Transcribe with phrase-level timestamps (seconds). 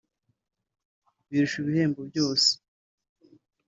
[1.29, 2.49] birusha ibihembo byose